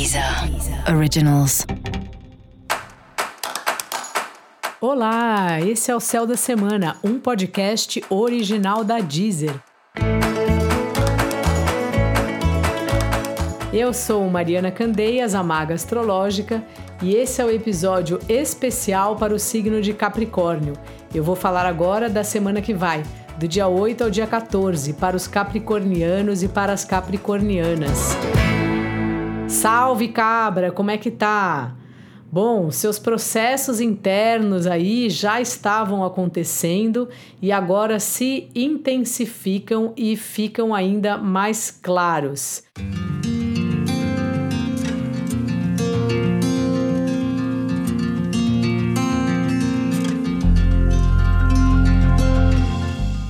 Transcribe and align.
Deezer 0.00 0.24
Originals. 0.96 1.66
Olá, 4.80 5.60
esse 5.60 5.90
é 5.90 5.94
o 5.94 6.00
Céu 6.00 6.26
da 6.26 6.38
Semana, 6.38 6.96
um 7.04 7.20
podcast 7.20 8.02
original 8.08 8.82
da 8.82 9.00
Deezer. 9.00 9.54
Eu 13.74 13.92
sou 13.92 14.26
Mariana 14.30 14.70
Candeias, 14.70 15.34
a 15.34 15.42
Maga 15.42 15.74
Astrológica, 15.74 16.64
e 17.02 17.14
esse 17.14 17.42
é 17.42 17.44
o 17.44 17.50
episódio 17.50 18.18
especial 18.26 19.16
para 19.16 19.34
o 19.34 19.38
signo 19.38 19.82
de 19.82 19.92
Capricórnio. 19.92 20.72
Eu 21.14 21.22
vou 21.22 21.36
falar 21.36 21.66
agora 21.66 22.08
da 22.08 22.24
semana 22.24 22.62
que 22.62 22.72
vai, 22.72 23.02
do 23.36 23.46
dia 23.46 23.68
8 23.68 24.04
ao 24.04 24.08
dia 24.08 24.26
14, 24.26 24.94
para 24.94 25.14
os 25.14 25.28
capricornianos 25.28 26.42
e 26.42 26.48
para 26.48 26.72
as 26.72 26.86
capricornianas. 26.86 28.16
Salve 29.50 30.08
cabra, 30.08 30.70
como 30.70 30.92
é 30.92 30.96
que 30.96 31.10
tá? 31.10 31.74
Bom, 32.30 32.70
seus 32.70 33.00
processos 33.00 33.80
internos 33.80 34.64
aí 34.64 35.10
já 35.10 35.40
estavam 35.40 36.04
acontecendo 36.04 37.08
e 37.42 37.50
agora 37.50 37.98
se 37.98 38.48
intensificam 38.54 39.92
e 39.96 40.16
ficam 40.16 40.72
ainda 40.72 41.18
mais 41.18 41.68
claros. 41.68 42.62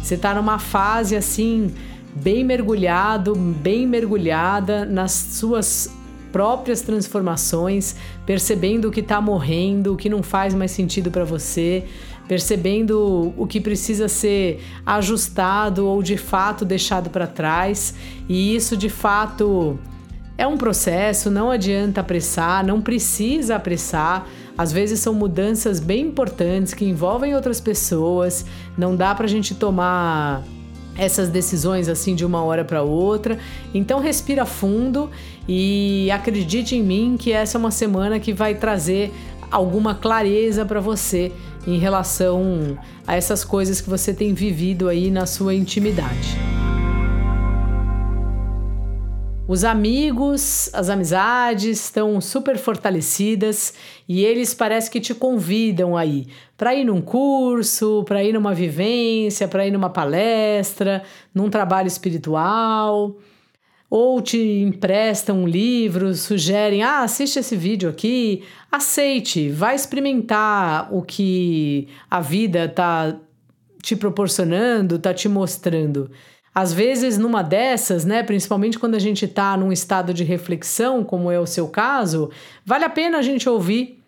Você 0.02 0.16
está 0.16 0.34
numa 0.34 0.58
fase 0.58 1.16
assim, 1.16 1.74
bem 2.14 2.44
mergulhado, 2.44 3.34
bem 3.34 3.86
mergulhada 3.86 4.84
nas 4.84 5.12
suas 5.12 5.98
próprias 6.32 6.80
transformações, 6.82 7.96
percebendo 8.24 8.88
o 8.88 8.90
que 8.90 9.00
está 9.00 9.20
morrendo, 9.20 9.94
o 9.94 9.96
que 9.96 10.08
não 10.08 10.22
faz 10.22 10.54
mais 10.54 10.70
sentido 10.70 11.10
para 11.10 11.24
você, 11.24 11.84
percebendo 12.28 13.34
o 13.36 13.46
que 13.46 13.60
precisa 13.60 14.08
ser 14.08 14.62
ajustado 14.86 15.86
ou 15.86 16.02
de 16.02 16.16
fato 16.16 16.64
deixado 16.64 17.10
para 17.10 17.26
trás. 17.26 17.94
E 18.28 18.54
isso 18.54 18.76
de 18.76 18.88
fato 18.88 19.78
é 20.38 20.46
um 20.46 20.56
processo, 20.56 21.30
não 21.30 21.50
adianta 21.50 22.00
apressar, 22.00 22.64
não 22.64 22.80
precisa 22.80 23.56
apressar. 23.56 24.26
Às 24.56 24.72
vezes 24.72 25.00
são 25.00 25.12
mudanças 25.12 25.80
bem 25.80 26.06
importantes 26.06 26.72
que 26.72 26.84
envolvem 26.84 27.34
outras 27.34 27.60
pessoas, 27.60 28.46
não 28.78 28.94
dá 28.96 29.14
para 29.14 29.26
a 29.26 29.28
gente 29.28 29.54
tomar 29.54 30.42
essas 30.96 31.28
decisões 31.28 31.88
assim 31.88 32.14
de 32.14 32.24
uma 32.24 32.42
hora 32.42 32.64
para 32.64 32.82
outra. 32.82 33.38
Então 33.72 34.00
respira 34.00 34.44
fundo 34.44 35.10
e 35.48 36.10
acredite 36.10 36.76
em 36.76 36.82
mim 36.82 37.16
que 37.18 37.32
essa 37.32 37.56
é 37.56 37.58
uma 37.58 37.70
semana 37.70 38.20
que 38.20 38.32
vai 38.32 38.54
trazer 38.54 39.12
alguma 39.50 39.94
clareza 39.94 40.64
para 40.64 40.80
você 40.80 41.32
em 41.66 41.78
relação 41.78 42.78
a 43.06 43.16
essas 43.16 43.44
coisas 43.44 43.80
que 43.80 43.90
você 43.90 44.14
tem 44.14 44.32
vivido 44.32 44.88
aí 44.88 45.10
na 45.10 45.26
sua 45.26 45.54
intimidade. 45.54 46.59
Os 49.50 49.64
amigos, 49.64 50.70
as 50.72 50.88
amizades 50.88 51.80
estão 51.80 52.20
super 52.20 52.56
fortalecidas 52.56 53.74
e 54.08 54.24
eles 54.24 54.54
parece 54.54 54.88
que 54.88 55.00
te 55.00 55.12
convidam 55.12 55.96
aí 55.96 56.28
para 56.56 56.72
ir 56.72 56.84
num 56.84 57.00
curso, 57.00 58.04
para 58.04 58.22
ir 58.22 58.32
numa 58.32 58.54
vivência, 58.54 59.48
para 59.48 59.66
ir 59.66 59.72
numa 59.72 59.90
palestra, 59.90 61.02
num 61.34 61.50
trabalho 61.50 61.88
espiritual, 61.88 63.18
ou 63.90 64.22
te 64.22 64.38
emprestam 64.38 65.42
um 65.42 65.48
livro, 65.48 66.14
sugerem: 66.14 66.84
"Ah, 66.84 67.00
assiste 67.00 67.40
esse 67.40 67.56
vídeo 67.56 67.90
aqui, 67.90 68.44
aceite, 68.70 69.50
vai 69.50 69.74
experimentar 69.74 70.94
o 70.94 71.02
que 71.02 71.88
a 72.08 72.20
vida 72.20 72.68
tá 72.68 73.16
te 73.82 73.96
proporcionando, 73.96 74.96
tá 74.96 75.12
te 75.12 75.28
mostrando". 75.28 76.08
Às 76.54 76.72
vezes, 76.72 77.16
numa 77.16 77.42
dessas, 77.42 78.04
né, 78.04 78.22
principalmente 78.22 78.78
quando 78.78 78.96
a 78.96 78.98
gente 78.98 79.24
está 79.24 79.56
num 79.56 79.70
estado 79.70 80.12
de 80.12 80.24
reflexão, 80.24 81.04
como 81.04 81.30
é 81.30 81.38
o 81.38 81.46
seu 81.46 81.68
caso, 81.68 82.30
vale 82.64 82.84
a 82.84 82.90
pena 82.90 83.18
a 83.18 83.22
gente 83.22 83.48
ouvir 83.48 84.00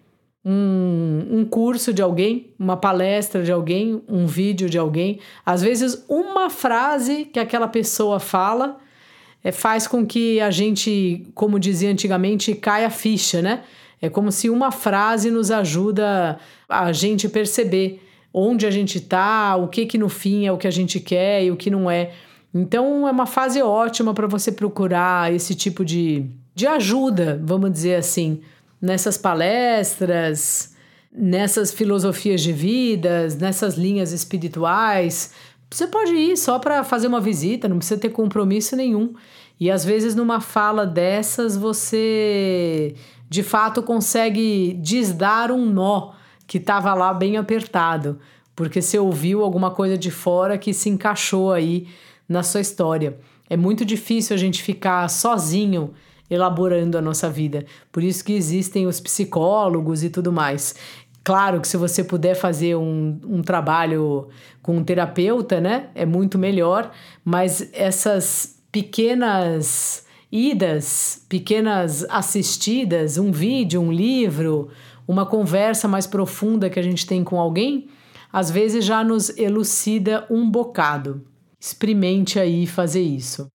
um, 0.45 1.25
um 1.31 1.45
curso 1.45 1.93
de 1.93 2.03
alguém, 2.03 2.53
uma 2.59 2.77
palestra 2.77 3.45
de 3.45 3.53
alguém, 3.53 4.03
um 4.09 4.27
vídeo 4.27 4.69
de 4.69 4.77
alguém. 4.77 5.21
Às 5.47 5.63
vezes, 5.63 6.05
uma 6.09 6.51
frase 6.51 7.27
que 7.27 7.39
aquela 7.39 7.69
pessoa 7.69 8.19
fala 8.19 8.79
é, 9.45 9.53
faz 9.53 9.87
com 9.87 10.05
que 10.05 10.41
a 10.41 10.51
gente, 10.51 11.27
como 11.35 11.61
dizia 11.61 11.91
antigamente, 11.91 12.55
caia 12.55 12.89
a 12.89 12.91
ficha, 12.91 13.41
né? 13.41 13.63
É 14.01 14.09
como 14.09 14.33
se 14.33 14.51
uma 14.51 14.73
frase 14.73 15.31
nos 15.31 15.53
ajuda 15.53 16.39
a 16.69 16.93
gente 16.93 17.29
perceber 17.29 18.03
onde 18.35 18.67
a 18.67 18.71
gente 18.71 18.99
está, 18.99 19.55
o 19.57 19.69
que 19.69 19.87
que 19.87 19.99
no 19.99 20.09
fim 20.09 20.47
é 20.47 20.51
o 20.51 20.59
que 20.59 20.67
a 20.67 20.73
gente 20.73 20.99
quer 20.99 21.45
e 21.45 21.51
o 21.51 21.57
que 21.57 21.71
não 21.71 21.89
é. 21.89 22.11
Então 22.55 23.09
é 23.09 23.11
uma 23.11 23.27
fase 23.27 23.63
ótima 23.63 24.13
para 24.13 24.27
você 24.27 24.53
procurar 24.53 25.33
esse 25.33 25.55
tipo 25.55 25.85
de, 25.85 26.27
de 26.55 26.67
ajuda, 26.67 27.41
vamos 27.43 27.73
dizer 27.73 27.95
assim, 27.95 28.43
nessas 28.81 29.17
palestras, 29.17 30.75
nessas 31.11 31.73
filosofias 31.73 32.43
de 32.43 32.53
vidas, 32.53 33.37
nessas 33.37 33.77
linhas 33.77 34.13
espirituais. 34.13 35.33
Você 35.71 35.87
pode 35.87 36.15
ir 36.15 36.37
só 36.37 36.59
para 36.59 36.85
fazer 36.85 37.07
uma 37.07 37.21
visita, 37.21 37.69
não 37.69 37.79
precisa 37.79 38.01
ter 38.01 38.11
compromisso 38.11 38.77
nenhum. 38.77 39.15
E 39.59 39.71
às 39.71 39.85
vezes 39.85 40.15
numa 40.15 40.41
fala 40.41 40.87
dessas 40.87 41.57
você 41.57 42.95
de 43.31 43.43
fato 43.43 43.83
consegue 43.83 44.75
desdar 44.75 45.51
um 45.51 45.65
nó 45.65 46.13
que 46.47 46.59
estava 46.59 46.93
lá 46.93 47.15
bem 47.15 47.39
apertado, 47.39 48.19
porque 48.55 48.83
você 48.83 48.99
ouviu 48.99 49.43
alguma 49.43 49.71
coisa 49.71 49.97
de 49.97 50.11
fora 50.11 50.59
que 50.59 50.75
se 50.75 50.91
encaixou 50.91 51.51
aí 51.51 51.87
na 52.33 52.43
sua 52.43 52.61
história. 52.61 53.17
É 53.49 53.57
muito 53.57 53.85
difícil 53.85 54.35
a 54.35 54.39
gente 54.39 54.63
ficar 54.63 55.09
sozinho 55.09 55.93
elaborando 56.29 56.97
a 56.97 57.03
nossa 57.03 57.29
vida. 57.29 57.67
Por 57.93 58.03
isso 58.03 58.25
que 58.25 58.33
existem 58.33 58.87
os 58.87 58.99
psicólogos 58.99 60.03
e 60.03 60.09
tudo 60.09 60.33
mais. 60.33 60.75
Claro 61.23 61.61
que 61.61 61.69
se 61.69 61.77
você 61.77 62.03
puder 62.03 62.35
fazer 62.35 62.75
um, 62.75 63.21
um 63.25 63.43
trabalho 63.43 64.29
com 64.61 64.79
um 64.79 64.85
terapeuta, 64.85 65.61
né? 65.61 65.91
É 65.95 66.05
muito 66.05 66.39
melhor, 66.39 66.91
mas 67.25 67.69
essas 67.73 68.59
pequenas 68.73 70.05
idas, 70.31 71.25
pequenas 71.29 72.05
assistidas, 72.09 73.19
um 73.19 73.31
vídeo, 73.31 73.81
um 73.81 73.93
livro, 73.93 74.71
uma 75.07 75.27
conversa 75.27 75.87
mais 75.87 76.07
profunda 76.07 76.71
que 76.71 76.81
a 76.81 76.83
gente 76.83 77.07
tem 77.07 77.23
com 77.23 77.39
alguém, 77.39 77.89
às 78.33 78.51
vezes 78.51 78.85
já 78.85 79.05
nos 79.05 79.37
elucida 79.37 80.27
um 80.31 80.51
bocado. 80.51 81.23
Experimente 81.65 82.41
aí 82.41 82.67
fazer 82.67 83.03
isso. 83.03 83.47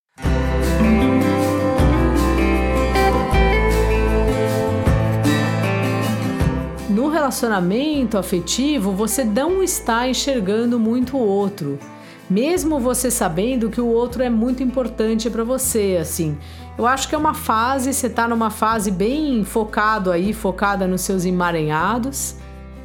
No 6.89 7.09
relacionamento 7.09 8.17
afetivo, 8.17 8.93
você 8.93 9.25
não 9.25 9.61
está 9.61 10.07
enxergando 10.07 10.79
muito 10.79 11.17
o 11.17 11.19
outro, 11.19 11.77
mesmo 12.29 12.79
você 12.79 13.11
sabendo 13.11 13.69
que 13.69 13.81
o 13.81 13.87
outro 13.87 14.23
é 14.23 14.29
muito 14.29 14.63
importante 14.63 15.29
para 15.29 15.43
você, 15.43 15.97
assim. 15.99 16.37
Eu 16.77 16.87
acho 16.87 17.09
que 17.09 17.15
é 17.15 17.17
uma 17.17 17.33
fase, 17.33 17.93
você 17.93 18.07
está 18.07 18.25
numa 18.25 18.49
fase 18.49 18.89
bem 18.89 19.43
focado 19.43 20.13
aí, 20.13 20.31
focada 20.31 20.87
nos 20.87 21.01
seus 21.01 21.25
emaranhados 21.25 22.37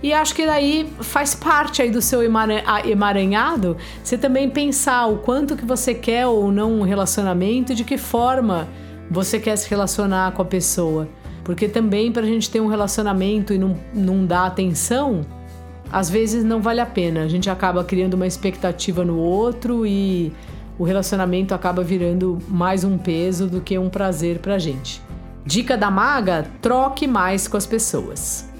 e 0.02 0.12
acho 0.12 0.34
que 0.34 0.44
daí 0.44 0.92
faz 1.00 1.34
parte 1.34 1.80
aí 1.80 1.90
do 1.90 2.02
seu 2.02 2.20
emaranhado 2.22 3.76
você 4.02 4.18
também 4.18 4.50
pensar 4.50 5.06
o 5.06 5.18
quanto 5.18 5.56
que 5.56 5.64
você 5.64 5.94
quer 5.94 6.26
ou 6.26 6.50
não 6.50 6.80
um 6.80 6.82
relacionamento 6.82 7.72
e 7.72 7.74
de 7.74 7.84
que 7.84 7.96
forma 7.96 8.68
você 9.10 9.38
quer 9.38 9.56
se 9.56 9.70
relacionar 9.70 10.32
com 10.32 10.42
a 10.42 10.44
pessoa. 10.44 11.08
Porque 11.44 11.68
também 11.68 12.10
para 12.10 12.22
a 12.22 12.26
gente 12.26 12.50
ter 12.50 12.60
um 12.60 12.66
relacionamento 12.66 13.52
e 13.52 13.58
não, 13.58 13.76
não 13.94 14.24
dar 14.24 14.46
atenção, 14.46 15.22
às 15.90 16.08
vezes 16.08 16.44
não 16.44 16.60
vale 16.60 16.80
a 16.80 16.86
pena. 16.86 17.22
A 17.22 17.28
gente 17.28 17.50
acaba 17.50 17.84
criando 17.84 18.14
uma 18.14 18.26
expectativa 18.26 19.04
no 19.04 19.18
outro 19.18 19.86
e 19.86 20.32
o 20.78 20.84
relacionamento 20.84 21.54
acaba 21.54 21.82
virando 21.82 22.38
mais 22.48 22.82
um 22.84 22.96
peso 22.96 23.46
do 23.46 23.60
que 23.60 23.78
um 23.78 23.90
prazer 23.90 24.38
pra 24.38 24.58
gente. 24.58 25.02
Dica 25.44 25.76
da 25.76 25.90
maga: 25.90 26.46
troque 26.60 27.06
mais 27.06 27.46
com 27.46 27.56
as 27.56 27.66
pessoas. 27.66 28.51